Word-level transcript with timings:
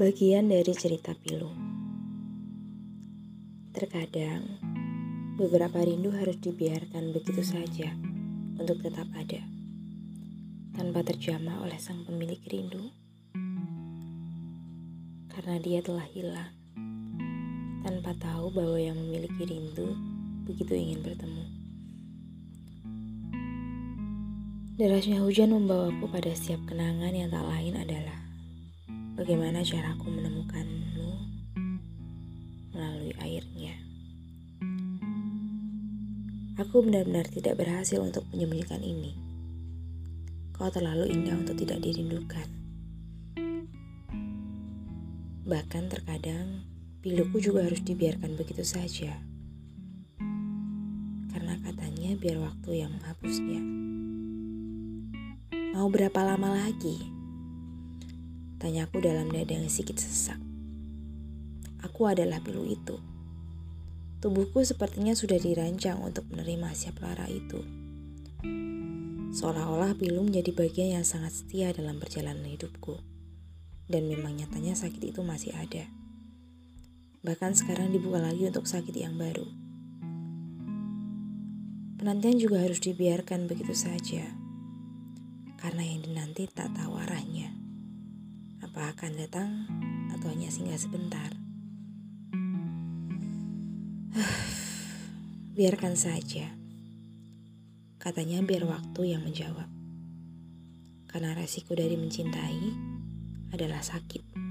Bagian 0.00 0.48
dari 0.48 0.72
cerita 0.72 1.12
pilu. 1.12 1.52
Terkadang, 3.76 4.48
beberapa 5.36 5.76
rindu 5.84 6.08
harus 6.16 6.40
dibiarkan 6.40 7.12
begitu 7.12 7.44
saja 7.44 7.92
untuk 8.56 8.80
tetap 8.80 9.04
ada, 9.12 9.44
tanpa 10.72 11.04
terjamah 11.04 11.60
oleh 11.60 11.76
sang 11.76 12.00
pemilik 12.08 12.40
rindu, 12.48 12.88
karena 15.36 15.60
dia 15.60 15.84
telah 15.84 16.08
hilang, 16.16 16.48
tanpa 17.84 18.16
tahu 18.16 18.56
bahwa 18.56 18.80
yang 18.80 18.96
memiliki 18.96 19.52
rindu 19.52 20.00
begitu 20.48 20.80
ingin 20.80 21.04
bertemu. 21.04 21.44
Derasnya 24.80 25.20
hujan 25.20 25.52
membawaku 25.52 26.08
pada 26.08 26.32
setiap 26.32 26.64
kenangan 26.72 27.12
yang 27.12 27.28
tak 27.28 27.44
lain 27.44 27.76
adalah 27.76 28.29
Bagaimana 29.20 29.60
caraku 29.60 30.08
menemukanmu 30.08 31.12
melalui 32.72 33.12
airnya? 33.20 33.76
Aku 36.56 36.80
benar-benar 36.80 37.28
tidak 37.28 37.60
berhasil 37.60 38.00
untuk 38.00 38.24
menyembunyikan 38.32 38.80
ini. 38.80 39.12
Kau 40.56 40.72
terlalu 40.72 41.12
indah 41.12 41.36
untuk 41.36 41.52
tidak 41.60 41.84
dirindukan. 41.84 42.48
Bahkan 45.44 45.84
terkadang 45.92 46.64
piluku 47.04 47.44
juga 47.44 47.68
harus 47.68 47.84
dibiarkan 47.84 48.40
begitu 48.40 48.64
saja. 48.64 49.20
Karena 51.28 51.60
katanya 51.60 52.16
biar 52.16 52.40
waktu 52.40 52.88
yang 52.88 52.96
menghapusnya. 52.96 53.60
Mau 55.76 55.92
berapa 55.92 56.24
lama 56.24 56.56
lagi? 56.56 57.19
Tanyaku 58.60 59.00
dalam 59.00 59.32
dada 59.32 59.56
yang 59.56 59.72
sedikit 59.72 60.04
sesak. 60.04 60.36
Aku 61.80 62.04
adalah 62.04 62.44
pilu 62.44 62.68
itu. 62.68 63.00
Tubuhku 64.20 64.60
sepertinya 64.68 65.16
sudah 65.16 65.40
dirancang 65.40 65.96
untuk 66.04 66.28
menerima 66.28 66.68
siap 66.76 67.00
lara 67.00 67.24
itu. 67.24 67.64
Seolah-olah 69.32 69.96
pilu 69.96 70.28
menjadi 70.28 70.52
bagian 70.52 71.00
yang 71.00 71.08
sangat 71.08 71.40
setia 71.40 71.72
dalam 71.72 71.96
perjalanan 72.04 72.44
hidupku. 72.44 73.00
Dan 73.88 74.12
memang 74.12 74.36
nyatanya 74.36 74.76
sakit 74.76 75.08
itu 75.08 75.24
masih 75.24 75.56
ada. 75.56 75.88
Bahkan 77.24 77.56
sekarang 77.56 77.96
dibuka 77.96 78.20
lagi 78.20 78.44
untuk 78.44 78.68
sakit 78.68 78.92
yang 78.92 79.16
baru. 79.16 79.48
Penantian 81.96 82.36
juga 82.36 82.60
harus 82.60 82.84
dibiarkan 82.84 83.48
begitu 83.48 83.72
saja. 83.72 84.36
Karena 85.56 85.80
yang 85.80 86.04
dinanti 86.04 86.44
tak 86.44 86.76
tahu 86.76 87.00
arahnya 87.00 87.59
apa 88.70 88.94
akan 88.94 89.18
datang 89.18 89.50
atau 90.14 90.30
hanya 90.30 90.46
singgah 90.46 90.78
sebentar. 90.78 91.34
Biarkan 95.58 95.98
saja. 95.98 96.54
Katanya 97.98 98.46
biar 98.46 98.70
waktu 98.70 99.10
yang 99.10 99.26
menjawab. 99.26 99.66
Karena 101.10 101.34
resiko 101.34 101.74
dari 101.74 101.98
mencintai 101.98 102.62
adalah 103.50 103.82
sakit. 103.82 104.49